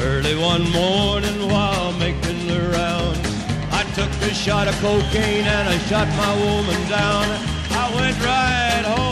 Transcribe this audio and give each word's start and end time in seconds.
Early 0.00 0.34
one 0.34 0.68
morning 0.72 1.48
while 1.48 1.92
making 1.92 2.48
the 2.48 2.60
rounds, 2.72 3.20
I 3.70 3.84
took 3.94 4.10
a 4.28 4.34
shot 4.34 4.66
of 4.66 4.74
cocaine 4.80 5.46
and 5.46 5.68
I 5.68 5.78
shot 5.86 6.08
my 6.16 6.34
woman 6.44 6.88
down. 6.88 7.24
I 7.70 7.94
went 7.94 8.18
right 8.24 8.84
home 8.84 9.11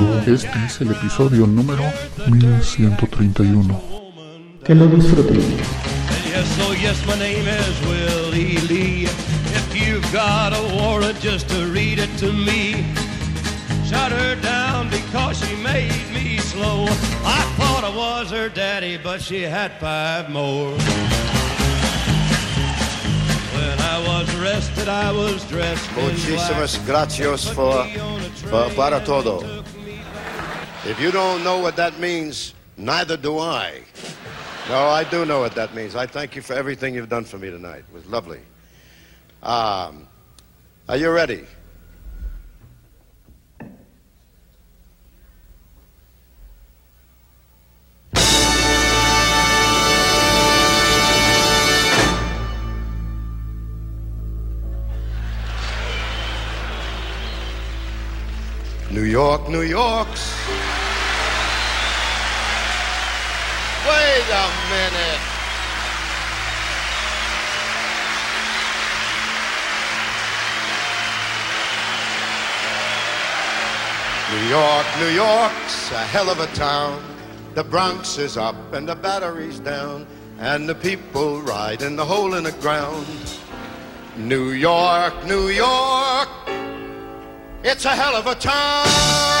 Este 0.31 0.65
es 0.65 0.79
el 0.79 0.91
episodio 0.91 1.45
número 1.45 1.83
1131. 2.25 3.81
Que 4.63 4.73
lo 4.73 4.87
disfruten. 4.87 5.41
Yes, 6.23 6.57
oh 6.65 6.73
yes, 6.73 7.05
my 7.05 7.19
name 7.19 7.45
is 7.49 7.81
Willie 7.85 8.57
Lee. 8.69 9.03
If 9.03 9.75
you've 9.75 10.09
got 10.13 10.53
a 10.53 10.61
warrant, 10.77 11.19
just 11.19 11.49
to 11.49 11.65
read 11.65 11.99
it 11.99 12.09
to 12.19 12.31
me. 12.31 12.85
Shot 13.83 14.13
her 14.13 14.37
down 14.41 14.89
because 14.89 15.37
she 15.37 15.53
made 15.57 15.91
me 16.13 16.37
slow. 16.37 16.85
I 17.25 17.43
thought 17.57 17.83
I 17.83 17.93
was 17.93 18.31
her 18.31 18.47
daddy, 18.47 18.97
but 19.03 19.21
she 19.21 19.41
had 19.41 19.73
five 19.81 20.29
more. 20.29 20.71
When 23.51 23.79
I 23.81 24.01
was 24.07 24.33
arrested, 24.39 24.87
I 24.87 25.11
was 25.11 25.43
dressed 25.49 25.89
Muchísimas 25.91 26.79
gracias 26.85 27.49
for, 27.49 27.85
for 28.49 28.69
para 28.77 29.03
todo. 29.03 29.61
If 30.83 30.99
you 30.99 31.11
don't 31.11 31.43
know 31.43 31.59
what 31.59 31.75
that 31.75 31.99
means, 31.99 32.55
neither 32.75 33.15
do 33.15 33.37
I. 33.37 33.81
No, 34.67 34.87
I 34.87 35.03
do 35.03 35.25
know 35.25 35.39
what 35.39 35.53
that 35.53 35.75
means. 35.75 35.95
I 35.95 36.07
thank 36.07 36.35
you 36.35 36.41
for 36.41 36.53
everything 36.53 36.95
you've 36.95 37.07
done 37.07 37.23
for 37.23 37.37
me 37.37 37.51
tonight. 37.51 37.83
It 37.87 37.93
was 37.93 38.05
lovely. 38.07 38.39
Um, 39.43 40.07
are 40.89 40.97
you 40.97 41.11
ready? 41.11 41.45
New 58.89 59.03
York, 59.03 59.47
New 59.47 59.61
York's. 59.61 60.70
Wait 64.21 64.29
a 64.29 64.49
minute. 64.69 65.21
New 74.31 74.47
York, 74.47 74.85
New 74.99 75.07
York's 75.07 75.91
a 75.91 76.05
hell 76.05 76.29
of 76.29 76.39
a 76.39 76.45
town. 76.53 77.03
The 77.55 77.63
Bronx 77.63 78.19
is 78.19 78.37
up 78.37 78.55
and 78.73 78.87
the 78.87 78.93
Battery's 78.95 79.59
down, 79.59 80.05
and 80.37 80.69
the 80.69 80.75
people 80.75 81.41
ride 81.41 81.81
in 81.81 81.95
the 81.95 82.05
hole 82.05 82.35
in 82.35 82.43
the 82.43 82.51
ground. 82.51 83.07
New 84.17 84.51
York, 84.51 85.15
New 85.25 85.47
York, 85.47 86.29
it's 87.63 87.85
a 87.85 87.95
hell 87.95 88.15
of 88.15 88.27
a 88.27 88.35
town. 88.35 89.40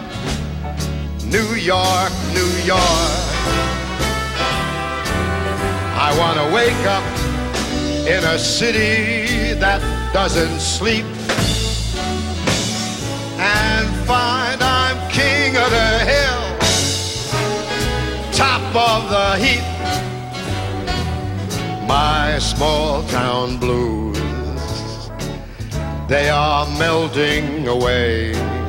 New 1.31 1.55
York, 1.55 2.11
New 2.33 2.51
York. 2.65 3.11
I 5.95 6.13
want 6.19 6.37
to 6.37 6.53
wake 6.53 6.85
up 6.85 7.05
in 8.05 8.21
a 8.25 8.37
city 8.37 9.53
that 9.53 9.79
doesn't 10.13 10.59
sleep 10.59 11.05
and 13.39 13.87
find 14.05 14.61
I'm 14.61 14.97
king 15.09 15.55
of 15.55 15.69
the 15.71 15.91
hill, 16.11 16.43
top 18.33 18.75
of 18.75 19.09
the 19.09 19.37
heap. 19.37 19.63
My 21.87 22.39
small 22.39 23.03
town 23.03 23.55
blues, 23.57 24.19
they 26.09 26.29
are 26.29 26.67
melting 26.77 27.69
away. 27.69 28.60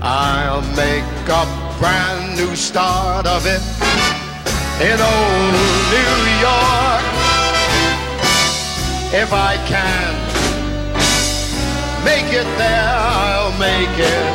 I'll 0.00 0.62
make 0.76 1.04
a 1.28 1.44
brand 1.78 2.36
new 2.36 2.54
start 2.56 3.26
of 3.26 3.46
it 3.46 3.62
in 4.80 5.00
old 5.00 5.54
New 5.92 6.16
York 6.40 7.04
if 9.12 9.32
I 9.32 9.56
can 9.66 10.28
make 12.04 12.32
it 12.32 12.48
there, 12.58 12.94
I'll 12.96 13.56
make 13.58 13.98
it. 13.98 14.34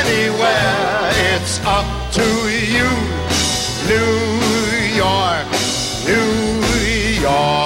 Anywhere, 0.00 1.10
it's 1.32 1.58
up 1.64 1.86
to 2.12 2.26
you. 2.74 2.88
New 3.88 4.12
York, 4.94 5.46
New 6.06 7.22
York. 7.22 7.65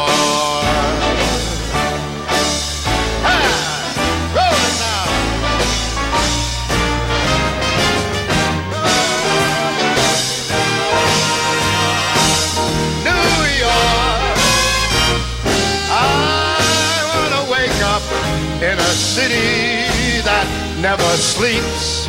Sleeps 21.20 22.00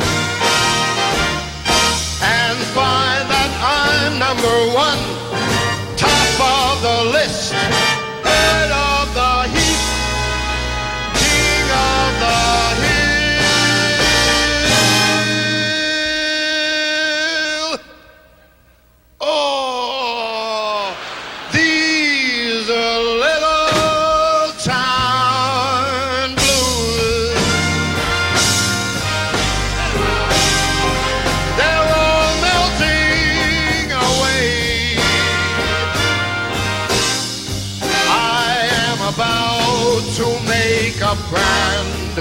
grand 41.32 42.16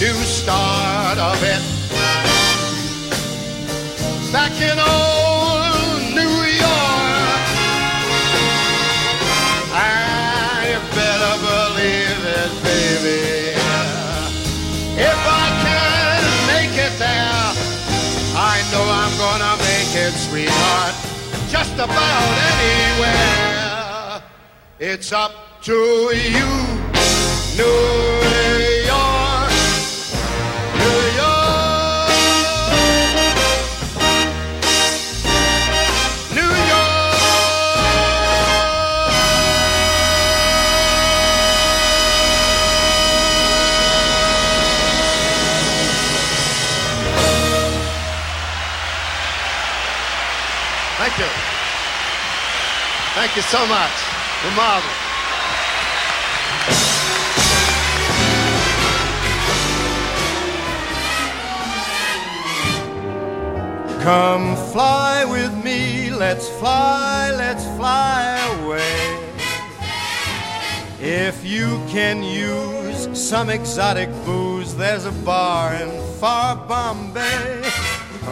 new 0.00 0.18
start 0.24 1.18
of 1.18 1.38
it. 1.54 1.62
Back 4.32 4.56
in 4.68 4.78
old 4.78 6.00
New 6.18 6.36
York, 6.64 7.44
I 9.72 10.80
better 10.98 11.34
believe 11.52 12.20
it, 12.40 12.52
baby. 12.68 13.22
If 15.10 15.20
I 15.42 15.46
can 15.64 16.20
make 16.52 16.74
it 16.86 16.94
there, 16.98 17.48
I 18.52 18.56
know 18.72 18.84
I'm 19.00 19.14
gonna 19.24 19.54
make 19.70 19.92
it, 20.06 20.14
sweetheart. 20.26 20.94
Just 21.50 21.74
about 21.74 22.26
anywhere. 22.52 24.22
It's 24.80 25.12
up 25.12 25.34
to 25.62 25.72
you, 25.72 26.48
New 27.58 28.33
Thank 53.34 53.46
you 53.46 53.58
so 53.58 53.66
much. 53.66 53.90
Marvelous. 54.54 54.94
Come 64.04 64.54
fly 64.70 65.24
with 65.24 65.52
me, 65.64 66.10
let's 66.10 66.48
fly, 66.60 67.32
let's 67.36 67.64
fly 67.76 68.38
away. 68.62 69.18
If 71.00 71.44
you 71.44 71.82
can 71.88 72.22
use 72.22 73.08
some 73.18 73.50
exotic 73.50 74.10
booze, 74.24 74.76
there's 74.76 75.06
a 75.06 75.12
bar 75.24 75.74
in 75.74 75.90
far 76.20 76.54
Bombay. 76.54 77.62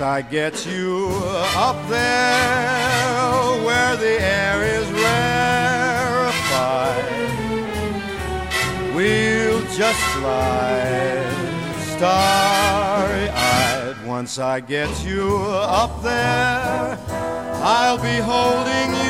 Once 0.00 0.08
I 0.08 0.22
get 0.22 0.64
you 0.64 1.10
up 1.54 1.76
there 1.90 3.62
where 3.66 3.96
the 3.98 4.18
air 4.18 4.62
is 4.80 4.90
rarefied, 4.92 6.24
we'll 8.94 9.60
just 9.76 10.00
glide 10.16 11.20
starry 11.96 13.28
eyed. 13.28 13.96
Once 14.06 14.38
I 14.38 14.60
get 14.60 15.04
you 15.04 15.36
up 15.36 16.02
there, 16.02 16.98
I'll 17.62 17.98
be 17.98 18.20
holding 18.24 18.94
you 19.04 19.09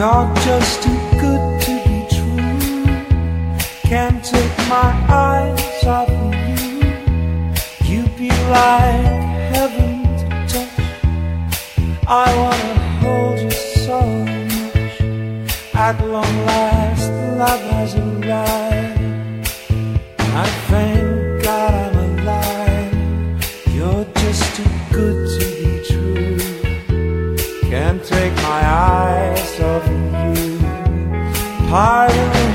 You're 0.00 0.34
just 0.36 0.82
too 0.82 0.98
good 1.20 1.60
to 1.60 1.72
be 1.86 1.98
true. 2.08 2.86
Can't 3.82 4.24
take 4.24 4.56
my 4.66 4.90
eyes 5.10 5.84
off 5.84 6.08
of 6.08 6.34
you. 6.48 6.80
You 7.84 8.08
be 8.16 8.30
like 8.48 9.04
heaven 9.52 10.00
to 10.20 10.26
touch. 10.48 10.80
I 12.08 12.34
wanna 12.40 12.78
hold 13.02 13.40
you 13.40 13.50
so 13.50 14.00
much. 14.24 15.00
At 15.74 16.00
long 16.06 16.34
last, 16.46 17.10
love 17.36 17.60
has 17.72 17.94
arrived. 17.94 19.00
I 20.18 20.46
thank 20.70 21.09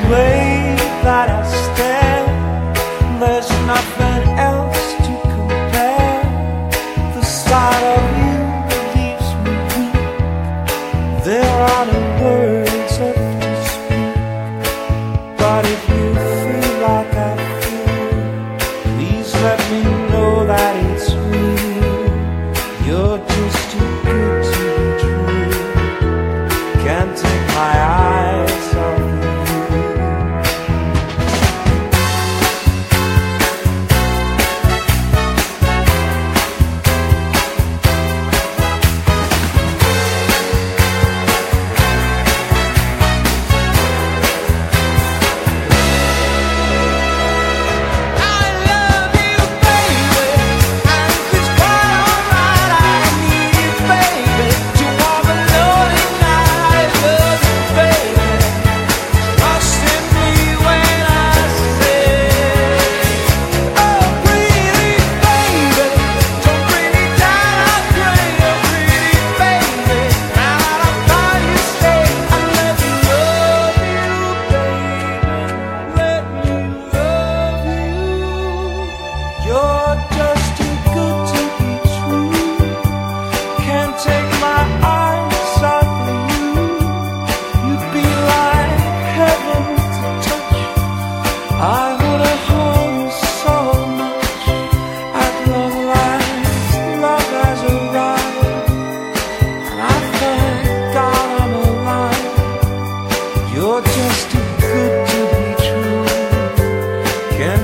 Pardon 0.07 0.44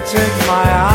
Take 0.05 0.47
my 0.47 0.63
eyes. 0.63 0.90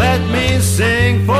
Let 0.00 0.22
me 0.32 0.58
sing 0.60 1.26
forevermore. 1.26 1.39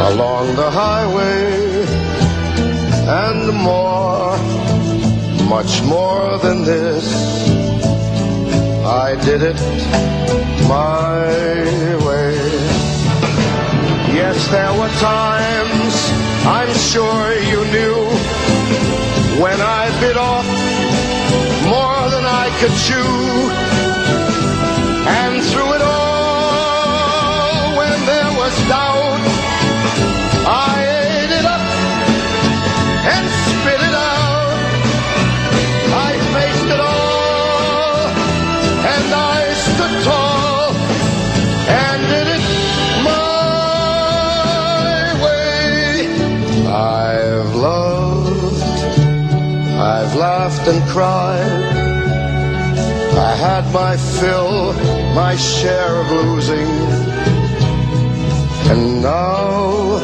along 0.00 0.54
the 0.54 0.70
highway, 0.70 1.84
and 3.26 3.52
more, 3.52 4.36
much 5.48 5.82
more 5.82 6.38
than 6.38 6.64
this. 6.64 7.06
I 8.84 9.16
did 9.24 9.42
it 9.42 9.60
my 10.68 11.26
way. 12.06 12.36
Yes, 14.14 14.38
there 14.48 14.72
were 14.78 14.94
times 15.00 15.94
I'm 16.46 16.72
sure 16.74 17.34
you 17.52 17.60
knew 17.74 17.98
when 19.42 19.60
I 19.60 19.84
bit 20.00 20.16
off 20.16 20.46
more 21.66 22.02
than 22.14 22.24
I 22.24 22.46
could 22.60 22.74
chew. 22.86 23.14
And 25.20 25.42
through 25.50 25.72
it 25.74 25.82
all, 25.82 27.76
when 27.76 28.06
there 28.06 28.32
was 28.38 28.54
I've 49.78 50.16
laughed 50.16 50.66
and 50.66 50.82
cried. 50.90 51.40
I 53.16 53.34
had 53.36 53.72
my 53.72 53.96
fill, 53.96 54.72
my 55.14 55.36
share 55.36 56.00
of 56.00 56.10
losing. 56.10 56.66
And 58.70 59.00
now, 59.00 59.98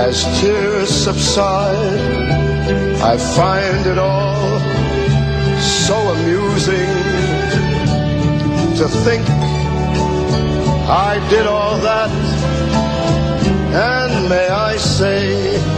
as 0.00 0.24
tears 0.40 0.88
subside, 0.88 1.76
I 3.02 3.18
find 3.18 3.86
it 3.86 3.98
all 3.98 4.58
so 5.60 5.96
amusing 6.16 6.88
to 8.78 8.88
think 9.04 9.28
I 10.88 11.26
did 11.28 11.46
all 11.46 11.78
that. 11.80 12.10
And 13.70 14.30
may 14.30 14.48
I 14.48 14.78
say, 14.78 15.77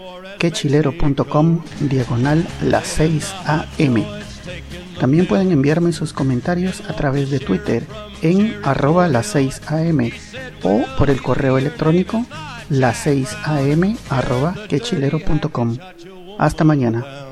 quechilero.com 0.41 1.61
diagonal 1.81 2.47
las 2.63 2.87
6 2.87 3.31
am. 3.45 4.03
También 4.99 5.27
pueden 5.27 5.51
enviarme 5.51 5.91
sus 5.91 6.13
comentarios 6.13 6.81
a 6.89 6.93
través 6.93 7.29
de 7.29 7.39
Twitter 7.39 7.85
en 8.23 8.55
arroba 8.63 9.07
las 9.07 9.27
6 9.27 9.61
am 9.67 10.09
o 10.63 10.81
por 10.97 11.11
el 11.11 11.21
correo 11.21 11.59
electrónico 11.59 12.25
las 12.69 12.97
6 13.03 13.29
am 13.43 13.95
arroba 14.09 14.55
quechilero.com. 14.67 15.77
Hasta 16.39 16.63
mañana. 16.63 17.05
Oh. 17.05 17.31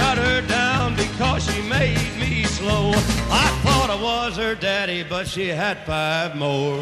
Shot 0.00 0.16
her 0.16 0.40
down 0.40 0.96
because 0.96 1.44
she 1.44 1.60
made 1.60 2.16
me 2.18 2.44
slow. 2.44 2.92
I 3.30 3.46
thought 3.62 3.90
I 3.90 4.02
was 4.02 4.34
her 4.38 4.54
daddy, 4.54 5.02
but 5.02 5.28
she 5.28 5.48
had 5.48 5.76
five 5.84 6.34
more. 6.36 6.78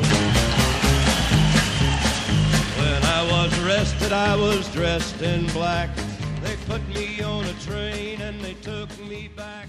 When 2.78 3.02
I 3.18 3.28
was 3.28 3.50
arrested, 3.64 4.12
I 4.12 4.36
was 4.36 4.72
dressed 4.72 5.20
in 5.20 5.46
black. 5.48 5.90
They 6.42 6.54
put 6.68 6.86
me 6.90 7.20
on 7.20 7.44
a 7.44 7.54
train 7.54 8.20
and 8.20 8.40
they 8.40 8.54
took 8.54 8.88
me 9.00 9.28
back. 9.36 9.68